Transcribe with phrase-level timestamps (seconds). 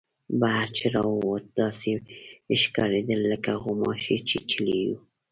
[0.39, 1.89] بهر چې را ووتو داسې
[2.61, 4.97] ښکارېدل لکه غوماشې چیچلي یو.